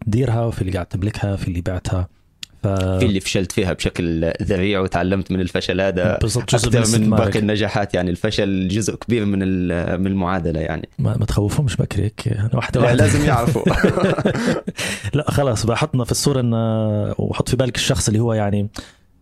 تديرها 0.06 0.44
وفي 0.44 0.60
اللي 0.60 0.72
قاعد 0.72 0.86
تملكها 0.86 1.36
في 1.36 1.48
اللي 1.48 1.60
بعتها. 1.60 2.08
ف... 2.62 2.66
في 2.66 3.04
اللي 3.04 3.20
فشلت 3.20 3.52
فيها 3.52 3.72
بشكل 3.72 4.32
ذريع 4.42 4.80
وتعلمت 4.80 5.32
من 5.32 5.40
الفشل 5.40 5.80
هذا 5.80 6.18
أكثر 6.36 6.98
من. 6.98 7.10
باقي 7.10 7.38
النجاحات. 7.38 7.94
يعني 7.94 8.10
الفشل 8.10 8.68
جزء 8.68 8.94
كبير 8.94 9.24
من 9.24 9.38
من 10.00 10.06
المعادلة 10.06 10.60
يعني. 10.60 10.88
ما, 10.98 11.16
ما 11.16 11.24
تخوفهمش 11.26 11.76
بكري 11.76 12.02
هيك. 12.02 12.38
واحدة 12.54 12.80
لا، 12.80 12.86
واحدة. 12.86 13.04
لازم 13.04 13.24
يعرفوا. 13.24 13.62
لا 15.16 15.30
خلاص 15.30 15.66
بحطنا 15.66 16.04
في 16.04 16.10
الصورة 16.10 16.40
إن 16.40 16.54
وحط 17.18 17.48
في 17.48 17.56
بالك 17.56 17.76
الشخص 17.76 18.08
اللي 18.08 18.20
هو 18.20 18.32
يعني 18.32 18.68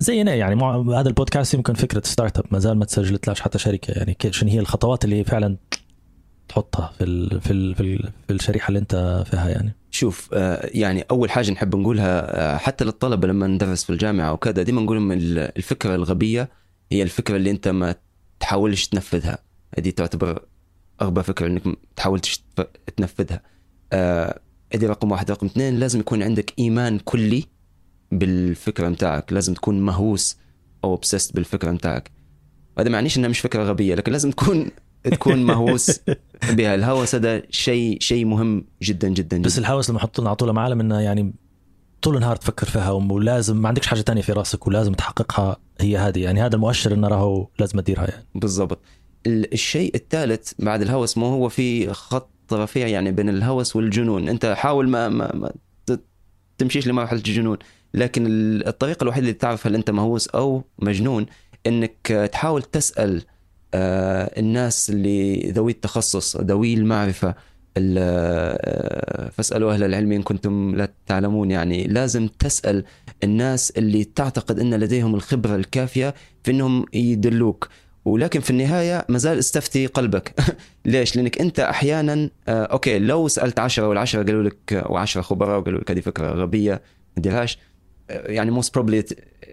زينا 0.00 0.34
يعني. 0.34 0.54
مع 0.54 1.00
هذا 1.00 1.08
البودكاست 1.08 1.54
يمكن 1.54 1.74
فكرة 1.74 2.02
startup 2.04 2.44
ما 2.50 2.58
زال 2.58 2.78
ما 2.78 2.84
تسجلتلاش 2.84 3.40
حتى 3.40 3.58
شركة 3.58 3.92
يعني. 3.92 4.16
شنو 4.30 4.50
هي 4.50 4.60
الخطوات 4.60 5.04
اللي 5.04 5.24
فعلا 5.24 5.56
تحطها 6.48 6.92
في 6.98 7.04
ال 7.04 7.40
في 7.40 7.50
ال 7.50 7.74
في, 7.74 7.80
ال 7.80 8.12
في 8.26 8.32
الشريحة 8.32 8.68
اللي 8.68 8.78
أنت 8.78 9.24
فيها 9.30 9.48
يعني. 9.48 9.74
شوف 9.90 10.28
آه، 10.32 10.70
يعني 10.74 11.04
أول 11.10 11.30
حاجة 11.30 11.50
نحب 11.50 11.76
نقولها 11.76 12.40
آه، 12.54 12.56
حتى 12.56 12.84
للطلبة 12.84 13.28
لما 13.28 13.46
ندرس 13.46 13.84
في 13.84 13.90
الجامعة 13.90 14.32
وكذا 14.32 14.62
ديما 14.62 14.80
نقول 14.80 14.96
لهم 14.96 15.12
ال- 15.12 15.38
الفكرة 15.56 15.94
الغبية 15.94 16.48
هي 16.92 17.02
الفكرة 17.02 17.36
اللي 17.36 17.50
أنت 17.50 17.68
ما 17.68 17.94
تحاولش 18.40 18.86
تنفذها. 18.86 19.38
هذه 19.78 19.90
تعتبر 19.90 20.42
أغبى 21.02 21.22
فكرة 21.22 21.46
إنك 21.46 21.66
ما 21.66 21.76
تحاولش 21.96 22.42
تنفذها. 22.96 23.42
آه، 23.92 24.40
هذه 24.74 24.86
رقم 24.86 25.10
واحد. 25.12 25.30
رقم 25.30 25.46
اثنين 25.46 25.76
لازم 25.78 26.00
يكون 26.00 26.22
عندك 26.22 26.52
إيمان 26.58 26.98
كلي 26.98 27.44
بالفكرة 28.12 28.88
متاعك 28.88 29.32
لازم 29.32 29.54
تكون 29.54 29.80
مهووس 29.80 30.36
أو 30.84 30.96
obsessed 31.00 31.32
بالفكرة 31.34 31.70
متاعك 31.70 32.10
هذا 32.78 32.88
ما 32.88 32.94
يعنيش 32.94 33.18
إنها 33.18 33.28
مش 33.28 33.40
فكرة 33.40 33.62
غبية 33.62 33.94
لكن 33.94 34.12
لازم 34.12 34.30
تكون 34.30 34.70
تكون 35.04 35.42
مهووس 35.44 36.00
بها. 36.56 36.74
الهوس 36.74 37.14
هذا 37.14 37.42
شيء 37.50 38.00
شيء 38.00 38.24
مهم 38.24 38.64
جدا 38.82 39.08
جدا 39.08 39.36
جدا. 39.36 39.46
بس 39.46 39.58
الهوس 39.58 39.90
لما 39.90 39.98
حطوا 39.98 40.24
نعطوا 40.24 40.46
له 40.46 40.52
معلم 40.52 40.80
إنه 40.80 41.00
يعني 41.00 41.34
طول 42.02 42.16
النهار 42.16 42.36
تفكر 42.36 42.66
فيها 42.66 42.90
ولازم 42.90 43.56
ما 43.56 43.68
عندكش 43.68 43.86
حاجة 43.86 44.00
تانية 44.00 44.22
في 44.22 44.32
راسك 44.32 44.66
ولازم 44.66 44.92
تحققها 44.92 45.56
هي 45.80 45.96
هذه. 45.98 46.18
يعني 46.22 46.42
هذا 46.42 46.54
المؤشر 46.56 46.94
إنه 46.94 47.08
راهو 47.08 47.48
لازم 47.58 47.80
تديرها 47.80 48.04
يعني. 48.10 48.24
بالضبط. 48.34 48.80
ال- 49.26 49.52
الشيء 49.52 49.94
الثالث 49.94 50.52
بعد 50.58 50.82
الهوس 50.82 51.18
ما 51.18 51.26
هو 51.26 51.48
في 51.48 51.92
خط 51.92 52.30
رفيع 52.52 52.86
يعني 52.86 53.12
بين 53.12 53.28
الهوس 53.28 53.76
والجنون. 53.76 54.28
أنت 54.28 54.46
حاول 54.46 54.88
ما 54.88 55.08
ما, 55.08 55.34
ما 55.34 55.52
تمشيش 56.58 56.86
لمرحلة 56.86 57.18
الجنون. 57.18 57.58
لكن 57.94 58.26
ال- 58.26 58.66
الطريقة 58.68 59.02
الوحيدة 59.02 59.26
اللي 59.26 59.38
تعرف 59.38 59.66
هل 59.66 59.74
أنت 59.74 59.90
مهووس 59.90 60.28
أو 60.28 60.64
مجنون 60.78 61.26
إنك 61.66 62.28
تحاول 62.32 62.62
تسأل 62.62 63.22
الناس 63.74 64.90
اللي 64.90 65.50
ذوي 65.50 65.72
التخصص 65.72 66.36
ذوي 66.36 66.74
المعرفة 66.74 67.34
ال- 67.76 67.96
آه، 67.98 69.28
فاسألوا 69.30 69.72
أهل 69.72 69.84
العلم 69.84 70.12
إن 70.12 70.22
كنتم 70.22 70.74
لا 70.76 70.88
تعلمون. 71.06 71.50
يعني 71.50 71.84
لازم 71.86 72.28
تسأل 72.28 72.84
الناس 73.24 73.70
اللي 73.70 74.04
تعتقد 74.04 74.58
إن 74.60 74.74
لديهم 74.74 75.14
الخبرة 75.14 75.56
الكافية 75.56 76.14
في 76.44 76.50
إنهم 76.50 76.84
يدلوك. 76.94 77.68
ولكن 78.04 78.40
في 78.40 78.50
النهاية 78.50 79.04
ما 79.08 79.18
زال 79.18 79.38
استفتي 79.38 79.86
قلبك. 79.86 80.34
ليش؟ 80.84 81.16
لأنك 81.16 81.40
أنت 81.40 81.60
أحيانا 81.60 82.30
آه، 82.48 82.64
أوكي 82.64 82.98
لو 82.98 83.28
سألت 83.28 83.58
10 83.58 83.88
والعشرة 83.88 84.22
قالوا 84.22 84.42
لك 84.42 84.84
و10 84.88 85.18
خبراء 85.18 85.58
وقالوا 85.58 85.80
لك 85.80 85.90
هذه 85.90 86.00
فكرة 86.00 86.30
غبية 86.30 86.82
ما 87.16 87.58
آه، 88.10 88.30
يعني 88.32 88.50
most 88.50 88.74
probably 88.74 89.04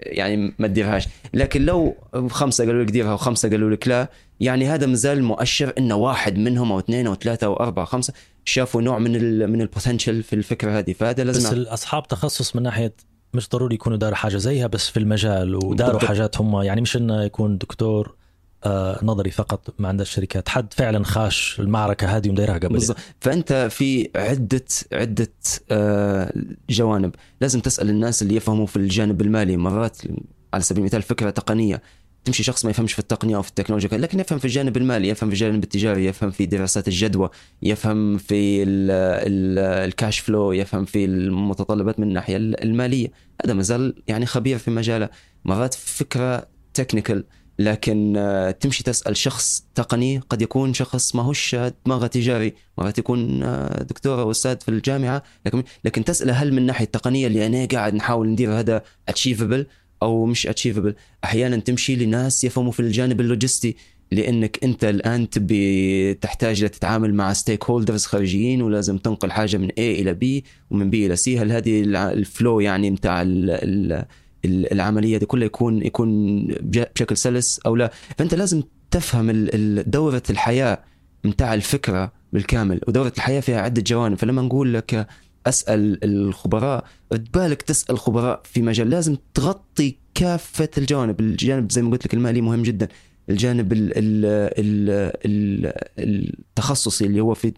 يعني 0.01 0.53
ما 0.59 0.67
تديرهاش. 0.67 1.07
لكن 1.33 1.65
لو 1.65 1.95
خمسة 2.29 2.65
قالوا 2.65 2.83
لك 2.83 2.91
ديرها 2.91 3.13
وخمسة 3.13 3.49
قالوا 3.49 3.69
لك 3.69 3.87
لا 3.87 4.09
يعني 4.39 4.67
هذا 4.67 4.85
مازال 4.85 5.23
مؤشر 5.23 5.73
إن 5.77 5.91
واحد 5.91 6.37
منهم 6.37 6.71
أو 6.71 6.79
اثنين 6.79 7.07
أو 7.07 7.15
ثلاثة 7.15 7.47
أو 7.47 7.53
أربعة 7.53 7.85
خمسة 7.85 8.13
شافوا 8.45 8.81
نوع 8.81 8.99
من 8.99 9.15
ال 9.15 9.47
من 9.51 9.61
ال 9.61 9.67
potential 9.67 10.23
في 10.23 10.33
الفكرة 10.33 10.79
هذه. 10.79 10.93
فهذا 10.93 11.23
بس 11.23 11.35
لازم 11.35 11.57
الأصحاب 11.57 12.07
تخصص 12.07 12.55
من 12.55 12.63
ناحية 12.63 12.93
مش 13.33 13.49
ضروري 13.49 13.75
يكونوا 13.75 13.97
داروا 13.97 14.15
حاجة 14.15 14.37
زيها 14.37 14.67
بس 14.67 14.89
في 14.89 14.99
المجال 14.99 15.55
وداروا. 15.55 15.99
حاجات 15.99 16.41
هم 16.41 16.61
يعني 16.61 16.81
مش 16.81 16.97
إنه 16.97 17.23
يكون 17.23 17.57
دكتور 17.57 18.15
نظري 19.03 19.31
فقط 19.31 19.73
ما 19.79 19.87
عند 19.87 20.01
الشركات. 20.01 20.49
حد 20.49 20.73
فعلا 20.73 21.03
خاش 21.03 21.59
المعركة 21.59 22.07
هذه 22.07 22.29
ومديرها 22.29 22.57
قبل؟ 22.57 22.69
بالضبط. 22.73 22.97
فأنت 23.19 23.67
في 23.71 24.09
عدة 24.15 24.65
عدة 24.93 25.31
آه، 25.71 26.33
جوانب. 26.69 27.15
لازم 27.41 27.59
تسأل 27.59 27.89
الناس 27.89 28.21
اللي 28.21 28.35
يفهموا 28.35 28.65
في 28.65 28.75
الجانب 28.75 29.21
المالي. 29.21 29.57
مرات 29.57 29.97
على 30.53 30.63
سبيل 30.63 30.79
المثال 30.79 31.01
فكرة 31.01 31.29
تقنية. 31.29 31.81
تمشي 32.25 32.43
شخص 32.43 32.65
ما 32.65 32.71
يفهمش 32.71 32.93
في 32.93 32.99
التقنية 32.99 33.35
أو 33.35 33.41
في 33.41 33.49
التكنولوجيا 33.49 33.97
لكن 33.97 34.19
يفهم 34.19 34.39
في 34.39 34.45
الجانب 34.45 34.77
المالي 34.77 35.07
يفهم 35.09 35.29
في 35.29 35.33
الجانب 35.33 35.63
التجاري 35.63 36.05
يفهم 36.05 36.31
في 36.31 36.45
دراسات 36.45 36.87
الجدوى 36.87 37.29
يفهم 37.61 38.17
في 38.17 38.63
ال- 38.63 38.91
ال- 38.91 39.85
ال 39.89 39.95
cash 39.95 40.19
flow 40.19 40.51
يفهم 40.51 40.85
في 40.85 41.05
المتطلبات 41.05 41.99
من 41.99 42.07
الناحية 42.07 42.37
المالية. 42.37 43.11
هذا 43.45 43.53
مازال 43.53 43.95
يعني 44.07 44.25
خبير 44.25 44.57
في 44.57 44.71
مجاله. 44.71 45.09
مرات 45.45 45.73
فكرة 45.73 46.47
technical 46.73 47.23
لكن 47.59 48.13
آه، 48.17 48.51
تمشي 48.51 48.83
تسأل 48.83 49.17
شخص 49.17 49.63
تقني 49.75 50.17
قد 50.17 50.41
يكون 50.41 50.73
شخص 50.73 51.15
ما 51.15 51.23
هوش 51.23 51.55
دماغه 51.85 52.07
تجاري 52.07 52.53
مرات 52.77 52.97
يكون 52.97 53.43
آه، 53.43 53.83
دكتور 53.83 54.21
أو 54.21 54.31
أستاذ 54.31 54.57
في 54.59 54.69
الجامعة 54.69 55.23
لكن 55.45 55.63
لكن 55.85 56.03
تساله 56.03 56.33
هل 56.33 56.51
من 56.51 56.57
الناحية 56.57 56.85
التقنية 56.85 57.27
اللي 57.27 57.45
أنا 57.45 57.65
قاعد 57.65 57.93
نحاول 57.93 58.27
ندير 58.29 58.59
هذا 58.59 58.81
achievable 59.09 59.65
أو 60.03 60.25
مش 60.25 60.47
achievable 60.47 60.95
أحيانا 61.23 61.57
تمشي 61.57 61.95
لناس 61.95 62.43
يفهموا 62.43 62.71
في 62.71 62.79
الجانب 62.79 63.21
اللوجستي 63.21 63.75
لأنك 64.11 64.63
أنت 64.63 64.83
الآن 64.83 65.29
تبي 65.29 66.13
تحتاج 66.13 66.69
تتعامل 66.69 67.13
مع 67.13 67.33
stakeholders 67.33 68.05
خارجيين 68.05 68.61
ولازم 68.61 68.97
تنقل 68.97 69.31
حاجة 69.31 69.57
من 69.57 69.69
A 69.69 69.73
إلى 69.79 70.13
B 70.13 70.45
ومن 70.71 70.91
B 70.91 70.93
إلى 70.93 71.17
C. 71.17 71.27
هل 71.27 71.51
هذه 71.51 71.81
ال 71.95 72.08
flow 72.08 72.59
يعني 72.59 72.87
ال- 73.05 74.05
العملية 74.45 75.17
دي 75.17 75.25
كلها 75.25 75.45
يكون 75.45 75.85
يكون 75.85 76.47
بشكل 76.61 77.17
سلس 77.17 77.59
أو 77.65 77.75
لا. 77.75 77.91
فأنت 78.17 78.35
لازم 78.35 78.63
تفهم 78.91 79.31
دورة 79.87 80.23
الحياة 80.29 80.83
متاع 81.23 81.53
الفكرة 81.53 82.11
بالكامل 82.33 82.81
ودورة 82.87 83.13
الحياة 83.17 83.39
فيها 83.39 83.61
عدة 83.61 83.83
جوانب. 83.87 84.17
فلما 84.17 84.41
نقول 84.41 84.73
لك 84.73 85.07
أسأل 85.47 86.03
الخبراء 86.03 86.85
بالك 87.11 87.61
تسأل 87.61 87.99
خبراء 87.99 88.41
في 88.43 88.61
مجال 88.61 88.89
لازم 88.89 89.17
تغطي 89.33 89.97
كافة 90.13 90.69
الجوانب. 90.77 91.19
الجانب 91.19 91.71
زي 91.71 91.81
ما 91.81 91.91
قلت 91.91 92.05
لك 92.05 92.13
المالي 92.13 92.41
مهم 92.41 92.63
جدا. 92.63 92.87
الجانب 93.29 93.73
ال 93.73 93.91
ال 93.97 94.25
ال 94.59 94.89
ال 95.25 95.73
التخصصي 96.39 97.05
اللي 97.05 97.19
هو 97.21 97.33
في 97.33 97.51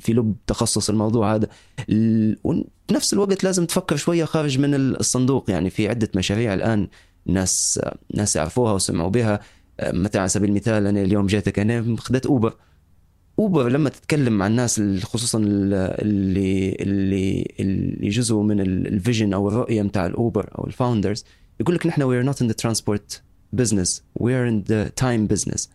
في 0.00 0.12
لب 0.12 0.34
تخصص 0.46 0.90
الموضوع 0.90 1.34
هذا. 1.34 1.48
ال- 1.88 2.38
وفي 2.44 2.64
نفس 2.92 3.12
الوقت 3.12 3.44
لازم 3.44 3.66
تفكر 3.66 3.96
شوية 3.96 4.24
خارج 4.24 4.58
من 4.58 4.74
الصندوق. 4.74 5.50
يعني 5.50 5.70
في 5.70 5.88
عدة 5.88 6.08
مشاريع 6.16 6.54
الآن 6.54 6.88
ناس 7.26 7.80
ناس 8.14 8.36
يعرفوها 8.36 8.72
وسمعوا 8.72 9.10
بها. 9.10 9.40
مثلا 9.82 10.20
على 10.20 10.28
سبيل 10.28 10.48
المثال 10.50 10.86
أنا 10.86 11.02
اليوم 11.02 11.26
جيتك 11.26 11.58
أنا 11.58 11.96
خدت 11.98 12.26
اوبر 12.26 12.54
اوبر 13.38 13.68
لما 13.68 13.88
تتكلم 13.90 14.32
مع 14.38 14.46
الناس 14.46 14.78
ال- 14.78 15.02
خصوصا 15.02 15.38
ال- 15.38 15.74
اللي 15.74 16.76
اللي 16.80 17.54
اللي 17.60 18.08
جزء 18.08 18.36
من 18.36 18.60
ال- 18.60 18.86
ال 18.86 18.93
vision 18.93 19.32
أو 19.32 19.48
الرؤية 19.48 19.82
بتاع 19.82 20.06
الاوبر 20.06 20.50
أو 20.58 20.66
ال 20.66 20.72
founders 20.72 21.24
يقول 21.60 21.74
لك 21.74 21.86
نحن 21.86 22.02
we 22.02 22.18
are 22.18 22.22
not 22.22 22.42
in 22.42 22.48
the 22.48 22.52
transport 22.54 23.22
business 23.52 24.04
we 24.14 24.34
are 24.34 24.48
in 24.48 24.64
the 24.68 24.88
time 24.88 25.26
business 25.26 25.70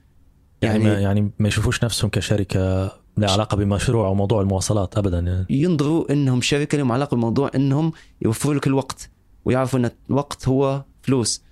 يعني 0.61 0.83
ما 0.83 0.99
يعني 0.99 1.31
ما 1.39 1.47
يشوفوش 1.47 1.83
نفسهم 1.83 2.09
كشركة 2.09 2.91
لها 3.17 3.31
علاقة 3.31 3.57
بمشروع 3.57 4.07
أو 4.07 4.15
موضوع 4.15 4.41
المواصلات 4.41 4.97
ابدا 4.97 5.19
يعني. 5.19 5.45
ينظروا 5.49 6.11
إنهم 6.11 6.41
شركة 6.41 6.77
لهم 6.77 6.91
علاقة 6.91 7.09
بالموضوع 7.09 7.51
إنهم 7.55 7.91
يوفروا 8.21 8.53
لك 8.53 8.67
الوقت 8.67 9.09
ويعرفوا 9.45 9.79
إن 9.79 9.91
الوقت 10.09 10.47
هو 10.47 10.83
فلوس. 11.01 11.43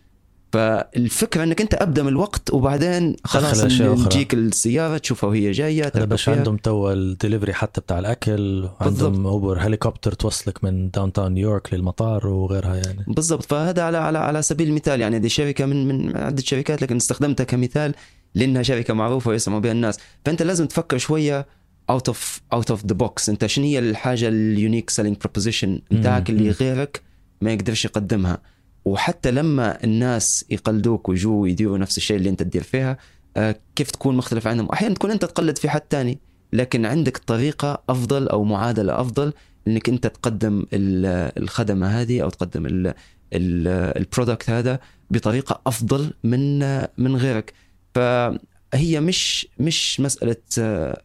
فالفكرة 0.55 1.43
إنك 1.43 1.61
أنت 1.61 1.73
ابدا 1.73 2.03
من 2.03 2.07
الوقت 2.07 2.53
وبعدين 2.53 3.15
خلاص. 3.23 3.61
تجيك 4.07 4.33
السيارة 4.33 4.97
تشوفها 4.97 5.29
وهي 5.29 5.51
جاية 5.51 5.81
هذا 5.81 5.89
تركب 5.89 6.09
باش. 6.09 6.29
عندهم 6.29 6.57
تو 6.57 6.91
الدليفري 6.91 7.53
حتى 7.53 7.81
بتاع 7.81 7.99
الأكل. 7.99 8.69
عندهم 8.79 9.27
أوبر 9.27 9.59
هليكوبتر 9.59 10.11
توصلك 10.13 10.63
من 10.63 10.89
downtown 10.89 11.31
نيويورك 11.31 11.73
للمطار 11.73 12.27
وغيرها 12.27 12.75
يعني 12.75 13.05
بالضبط 13.07 13.43
فهذا 13.45 13.83
على 13.83 13.97
على 13.97 14.17
على 14.17 14.41
سبيل 14.41 14.67
المثال 14.67 15.01
يعني 15.01 15.19
دي 15.19 15.29
شركة 15.29 15.65
من 15.65 15.87
من 15.87 16.17
عدة 16.17 16.41
شركات 16.41 16.81
لكن 16.81 16.95
استخدمتها 16.95 17.43
كمثال 17.43 17.93
لأنها 18.35 18.63
شركة 18.63 18.93
معروفة 18.93 19.29
ويسمعوا 19.29 19.59
بها 19.61 19.71
الناس 19.71 19.99
فأنت 20.25 20.41
لازم 20.41 20.65
تفكر 20.65 20.97
شوية 20.97 21.45
out 21.89 22.07
of 22.07 22.41
out 22.53 22.71
of 22.71 22.85
the 22.85 22.93
box 22.93 23.29
أنت 23.29 23.45
شنو 23.45 23.65
هي 23.65 23.79
الحاجة 23.79 24.27
ال 24.27 24.36
unique 24.36 24.89
selling 24.89 25.17
proposition 25.17 25.79
بتاعك. 25.91 26.29
اللي 26.29 26.49
غيرك 26.51 27.01
ما 27.41 27.53
يقدرش 27.53 27.85
يقدمها 27.85 28.54
وحتى 28.85 29.31
لما 29.31 29.83
الناس 29.83 30.45
يقلدوك 30.49 31.09
ويجوا 31.09 31.47
يديروا 31.47 31.77
نفس 31.77 31.97
الشيء 31.97 32.17
اللي 32.17 32.29
انت 32.29 32.43
تدير 32.43 32.63
فيها 32.63 32.97
آه، 33.37 33.55
كيف 33.75 33.91
تكون 33.91 34.17
مختلف 34.17 34.47
عنهم؟ 34.47 34.69
أحيانا 34.69 34.95
تكون 34.95 35.11
انت 35.11 35.25
تقلد 35.25 35.57
في 35.57 35.69
حد 35.69 35.81
تاني 35.81 36.19
لكن 36.53 36.85
عندك 36.85 37.17
طريقة 37.17 37.83
أفضل 37.89 38.27
أو 38.27 38.43
معادلة 38.43 39.01
أفضل 39.01 39.33
إنك 39.67 39.89
انت 39.89 40.07
تقدم 40.07 40.65
ال- 40.73 41.31
الخدمة 41.43 41.87
هذه 41.87 42.21
أو 42.21 42.29
تقدم 42.29 42.65
ال- 42.65 42.87
ال- 43.33 43.97
ال 43.97 44.04
product 44.04 44.49
هذا 44.49 44.79
بطريقة 45.11 45.61
أفضل 45.67 46.13
من 46.23 46.59
من 46.97 47.15
غيرك. 47.15 47.53
فهي 47.95 48.99
مش 48.99 49.47
مش 49.59 50.01
آه، 50.23 50.37
آه، 50.59 51.01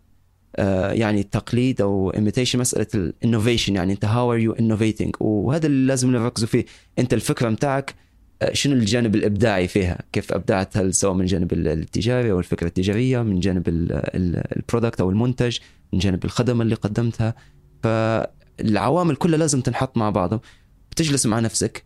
يعني 0.59 1.23
تقليد 1.23 1.81
أو 1.81 2.13
imitation 2.13 2.57
مسألة 2.57 2.87
ال 2.95 3.02
innovation 3.02 3.77
يعني 3.77 3.93
أنت 3.93 4.05
how 4.05 4.33
are 4.33 4.39
you 4.39 4.53
innovating 4.53 5.15
وهذا 5.21 5.67
اللي 5.67 5.87
لازم 5.87 6.11
نركزوا 6.11 6.49
فيه. 6.49 6.65
أنت 6.99 7.15
الفكرة 7.15 7.49
متاعك 7.49 7.95
آه، 8.43 8.53
شنو 8.53 8.75
الجانب 8.75 9.15
الإبداعي 9.15 9.69
فيها؟ 9.69 9.99
كيف 10.13 10.33
أبدعت؟ 10.33 10.77
هل 10.77 10.95
سواء 10.95 11.15
من 11.15 11.21
الجانب 11.21 11.53
التجاري 11.53 12.31
أو 12.33 12.39
الفكرة 12.39 12.67
التجارية 12.67 13.23
من 13.23 13.41
جانب 13.41 13.63
ال 13.69 13.85
product 13.85 15.01
أو 15.01 15.11
المنتج 15.11 15.59
من 15.93 15.99
جانب 15.99 16.25
الخدمة 16.25 16.63
اللي 16.63 16.75
قدمتها. 16.75 17.35
فالعوامل 17.83 19.17
كلها 19.17 19.39
لازم 19.39 19.61
تنحط 19.61 19.97
مع 19.97 20.11
بعضها 20.11 20.41
بتجلس 20.91 21.27
مع 21.27 21.41
نفسك. 21.41 21.85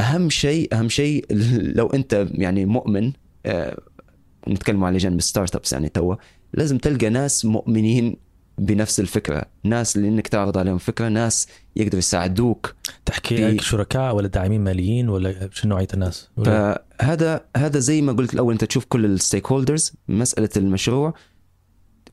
أهم 0.00 0.30
شيء 0.30 0.74
أهم 0.74 0.88
شيء 0.88 1.26
لو 1.78 1.86
أنت 1.86 2.28
يعني 2.34 2.64
مؤمن 2.64 3.12
آه، 3.46 3.78
نتكلم 4.48 4.84
على 4.84 4.98
جانب 4.98 5.20
startups 5.20 5.72
يعني 5.72 5.88
توا 5.88 6.14
لازم 6.56 6.78
تلقى 6.78 7.08
ناس 7.08 7.44
مؤمنين 7.44 8.16
بنفس 8.58 9.00
الفكرة. 9.00 9.44
ناس 9.64 9.96
اللي 9.96 10.08
انك 10.08 10.28
تعرض 10.28 10.58
عليهم 10.58 10.78
فكرة 10.78 11.08
ناس 11.08 11.46
يقدروا 11.76 11.98
يساعدوك 11.98 12.74
تحكي 13.06 13.36
لك 13.36 13.60
شركاء 13.60 14.14
ولا 14.14 14.28
داعمين 14.28 14.60
ماليين 14.60 15.08
ولا 15.08 15.48
شنو 15.52 15.70
نوعية 15.70 15.88
الناس؟ 15.94 16.28
فهذا 16.44 17.44
هذا 17.56 17.78
زي 17.78 18.02
ما 18.02 18.12
قلت 18.12 18.34
الأول 18.34 18.52
أنت 18.52 18.64
تشوف 18.64 18.84
كل 18.84 19.04
ال 19.04 19.46
stakeholders 19.46 19.92
مسألة 20.08 20.48
المشروع. 20.56 21.14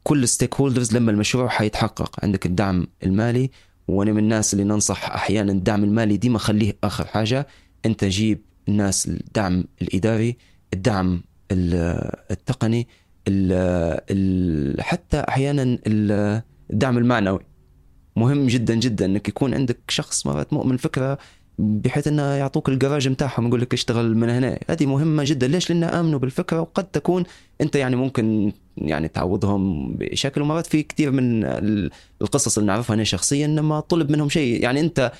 كل 0.04 0.24
ال 0.24 0.56
stakeholders 0.56 0.96
لما 0.98 1.12
المشروع 1.12 1.48
حيتحقق 1.48 2.16
عندك 2.26 2.46
الدعم 2.46 2.88
المالي. 3.04 3.52
وأنا 3.88 4.12
من 4.12 4.20
الناس 4.20 4.54
اللي 4.54 4.64
ننصح 4.64 5.12
أحيانا 5.12 5.52
الدعم 5.52 5.84
المالي 5.84 6.18
دي 6.18 6.30
ما 6.30 6.40
خليه 6.40 6.78
آخر 6.84 7.06
حاجة. 7.06 7.48
أنت 7.86 8.06
جيب 8.06 8.42
الناس 8.68 9.08
الدعم 9.08 9.64
الإداري 9.82 10.38
الدعم 10.74 11.24
ال- 11.52 12.12
التقني. 12.32 12.88
ال- 13.28 14.82
حتى 14.82 15.20
أحيانا 15.30 15.64
ال- 15.88 16.42
الدعم 16.72 16.98
المعنوي. 16.98 17.40
مهم 18.16 18.48
جدا 18.48 18.76
جدا 18.76 19.06
إنك 19.06 19.30
يكون 19.30 19.54
عندك 19.54 19.78
شخص 19.88 20.26
مرات 20.28 20.54
مؤمن 20.54 20.78
فكرة 20.78 21.18
بحيث 21.60 22.08
إنه 22.08 22.22
يعطوك 22.22 22.70
الجراج 22.70 23.08
بتاعهم 23.08 23.48
يقول 23.48 23.62
لك 23.62 23.74
اشتغل 23.74 24.18
من 24.18 24.30
هنا. 24.30 24.60
هذه 24.70 24.86
مهمة 24.86 25.24
جدا. 25.24 25.48
ليش؟ 25.48 25.70
لأن 25.72 25.84
آمنوا 25.84 26.20
بالفكرة 26.20 26.60
وقد 26.62 26.84
تكون 26.84 27.24
أنت 27.62 27.76
يعني 27.76 27.96
ممكن 27.96 28.52
يعني 28.78 29.08
تعوضهم 29.08 29.94
بشكل 29.96 30.42
ومرات 30.42 30.68
في 30.68 30.84
كثير 30.84 31.12
من 31.12 31.44
ال- 31.46 31.92
القصص 32.22 32.58
اللي 32.58 32.68
نعرفها 32.68 32.94
أنا 32.94 33.04
شخصيا 33.04 33.48
لما 33.48 33.80
طلب 33.80 34.12
منهم 34.12 34.30
شيء. 34.30 34.64
يعني 34.64 34.80
أنت 34.80 35.12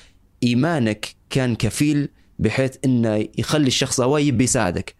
إيمانك 0.42 1.06
كان 1.30 1.54
كفيل 1.54 2.08
بحيث 2.38 2.76
إنه 2.84 3.28
يخلي 3.38 3.66
الشخص 3.66 4.00
هو 4.00 4.18
يبي 4.18 4.44
يساعدك. 4.44 4.94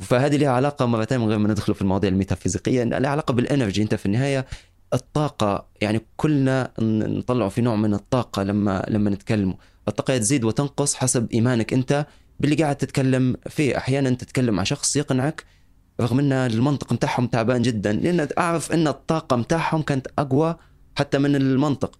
فهذه 0.00 0.36
لها 0.36 0.48
علاقة 0.48 0.86
مرتين 0.86 1.20
من 1.20 1.28
غير 1.28 1.38
ما 1.38 1.48
ندخل 1.48 1.74
في 1.74 1.82
المواضيع 1.82 2.10
الميتافيزيقية. 2.10 2.84
لها 2.84 3.10
علاقة 3.10 3.32
بالانرجي 3.32 3.82
أنت 3.82 3.94
في 3.94 4.06
النهاية 4.06 4.46
الطاقة 4.94 5.68
يعني 5.80 6.00
كلنا 6.16 6.72
نطلعوا 6.80 7.48
في 7.48 7.60
نوع 7.60 7.76
من 7.76 7.94
الطاقة 7.94 8.42
لما 8.42 8.84
لما 8.88 9.10
نتكلم. 9.10 9.54
الطاقة 9.88 10.18
تزيد 10.18 10.44
وتنقص 10.44 10.94
حسب 10.94 11.32
إيمانك 11.32 11.72
أنت 11.72 12.06
باللي 12.40 12.56
قاعد 12.56 12.76
تتكلم 12.76 13.36
فيه. 13.46 13.76
أحيانا 13.76 14.10
تتكلم 14.10 14.54
مع 14.54 14.62
شخص 14.62 14.96
يقنعك 14.96 15.44
رغم 16.00 16.18
إن 16.18 16.32
المنطق 16.32 16.92
متاعهم 16.92 17.26
تعبان 17.26 17.62
جدا 17.62 17.92
لأن 17.92 18.28
أعرف 18.38 18.72
إن 18.72 18.88
الطاقة 18.88 19.36
متاعهم 19.36 19.82
كانت 19.82 20.06
أقوى 20.18 20.56
حتى 20.98 21.18
من 21.18 21.36
المنطق. 21.36 21.98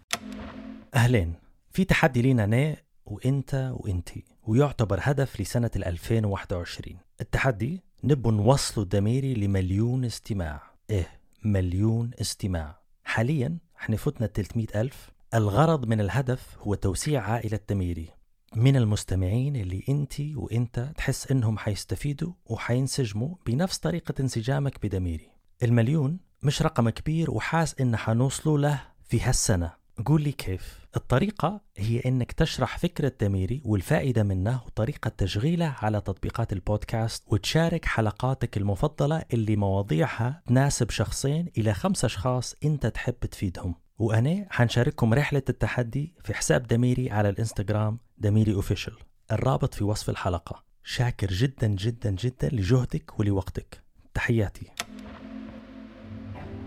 أهلين 0.95 1.33
في 1.71 1.85
تحدي 1.85 2.23
لينا 2.23 2.45
أنا 2.45 2.77
وإنت 3.07 3.73
وإنتي 3.75 4.25
ويعتبر 4.43 4.99
هدف 5.03 5.41
لسنة 5.41 5.71
ال 5.77 5.85
2021 5.85 6.97
التحدي 7.21 7.83
نبو 8.05 8.31
نوصلوا 8.31 8.85
الدميري 8.85 9.35
لمليون 9.35 10.05
استماع. 10.05 10.63
إيه 10.91 11.09
مليون 11.45 12.11
استماع. 12.21 12.79
حاليا 13.05 13.59
إحنا 13.77 13.97
فتنا 13.97 14.27
300 14.27 14.67
ألف. 14.75 15.11
الغرض 15.35 15.87
من 15.89 16.01
الهدف 16.01 16.57
هو 16.61 16.75
توسيع 16.75 17.23
عائلة 17.23 17.61
دميري 17.69 18.09
من 18.57 18.77
المستمعين 18.77 19.57
اللي 19.57 19.85
أنت 19.89 20.21
وأنت 20.21 20.93
تحس 20.97 21.31
إنهم 21.31 21.59
حيستفيدوا 21.59 22.33
وحينسجموا 22.47 23.35
بنفس 23.47 23.79
طريقة 23.79 24.15
انسجامك 24.21 24.87
بدميري 24.87 25.29
المليون 25.63 26.19
مش 26.43 26.63
رقم 26.63 26.91
كبير 26.91 27.31
وحاس 27.31 27.81
إن 27.81 27.97
حنوصلوا 27.97 28.59
له 28.59 28.83
في 29.09 29.21
هالسنة. 29.21 29.73
قول 30.07 30.23
لي 30.23 30.33
كيف. 30.33 30.89
الطريقة 30.97 31.61
هي 31.77 32.01
إنك 32.07 32.33
تشرح 32.33 32.79
فكرة 32.79 33.13
دميري 33.21 33.63
والفائدة 33.65 34.23
منه 34.23 34.61
وطريقة 34.67 35.09
تشغيله 35.09 35.75
على 35.79 36.01
تطبيقات 36.01 36.53
البودكاست 36.53 37.25
وتشارك 37.27 37.85
حلقاتك 37.85 38.57
المفضلة 38.57 39.23
اللي 39.33 39.57
مواضيعها 39.57 40.43
تناسب 40.47 40.91
شخصين 40.91 41.49
إلى 41.59 41.75
خمس 41.75 42.05
أشخاص 42.05 42.55
أنت 42.65 42.87
تحب 42.87 43.15
تفيدهم. 43.15 43.75
وأنا 43.99 44.47
حنشارككم 44.51 45.15
رحلة 45.15 45.43
التحدي 45.49 46.15
في 46.25 46.35
حساب 46.35 46.67
دميري 46.67 47.11
على 47.11 47.29
الإنستغرام 47.29 47.99
دميري 48.19 48.55
أوفيشال. 48.55 48.95
الرابط 49.33 49.75
في 49.75 49.85
وصف 49.85 50.11
الحلقة. 50.11 50.65
شاكر 50.85 51.27
جدا 51.27 51.67
جدا 51.67 52.11
جدا 52.11 52.49
لجهدك 52.49 53.21
ولوقتك. 53.21 53.83
تحياتي. 54.15 54.67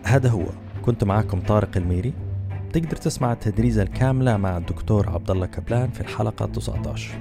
هذا 0.03 0.29
هو. 0.29 0.45
كنت 0.81 1.03
معكم 1.03 1.41
طارق 1.41 1.77
الميري. 1.77 2.30
تقدر 2.73 2.95
تسمع 2.97 3.33
التدريزة 3.33 3.83
الكاملة 3.83 4.37
مع 4.37 4.57
الدكتور 4.57 5.09
عبد 5.09 5.31
الله 5.31 5.45
كبلان 5.45 5.91
في 5.91 6.01
الحلقة 6.01 6.45
19 6.45 7.13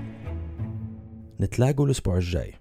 نتلاقوا 1.40 1.86
الأسبوع 1.86 2.16
الجاي. 2.16 2.59